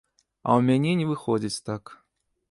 А 0.47 0.53
ў 0.59 0.63
мяне 0.69 0.93
не 1.01 1.05
выходзіць 1.11 1.61
так. 1.71 1.83